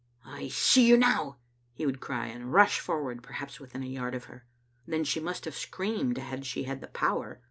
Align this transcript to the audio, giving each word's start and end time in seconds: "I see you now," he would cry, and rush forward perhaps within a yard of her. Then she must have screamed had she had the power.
"I 0.25 0.47
see 0.47 0.87
you 0.87 0.97
now," 0.97 1.37
he 1.73 1.85
would 1.85 1.99
cry, 1.99 2.25
and 2.25 2.51
rush 2.51 2.79
forward 2.79 3.21
perhaps 3.21 3.59
within 3.59 3.83
a 3.83 3.85
yard 3.85 4.15
of 4.15 4.23
her. 4.23 4.47
Then 4.87 5.03
she 5.03 5.19
must 5.19 5.45
have 5.45 5.55
screamed 5.55 6.17
had 6.17 6.43
she 6.43 6.63
had 6.63 6.81
the 6.81 6.87
power. 6.87 7.39